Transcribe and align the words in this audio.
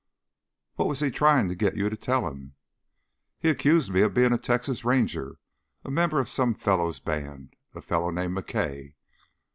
"What 0.77 0.87
was 0.87 1.01
he 1.01 1.11
trying 1.11 1.47
to 1.49 1.53
get 1.55 1.77
you 1.77 1.87
to 1.87 1.95
tell 1.95 2.25
him?" 2.27 2.55
"He 3.37 3.49
accused 3.51 3.91
me 3.91 4.01
of 4.01 4.15
being 4.15 4.33
a 4.33 4.39
Texas 4.39 4.83
Ranger, 4.83 5.37
a 5.85 5.91
member 5.91 6.19
of 6.19 6.27
some 6.27 6.55
fellow's 6.55 6.99
band, 6.99 7.53
a 7.75 7.83
fellow 7.83 8.09
named 8.09 8.35
McKay." 8.35 8.95